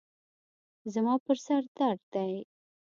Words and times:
زما 0.93 1.13
پر 1.25 1.37
سر 1.45 1.61
درد 1.77 2.01
دی. 2.13 2.33